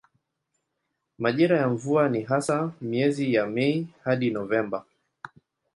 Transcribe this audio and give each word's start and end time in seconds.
Majira 1.19 1.57
ya 1.57 1.69
mvua 1.69 2.09
ni 2.09 2.21
hasa 2.21 2.71
miezi 2.81 3.33
ya 3.33 3.45
Mei 3.45 3.87
hadi 4.03 4.29
Novemba. 4.29 4.85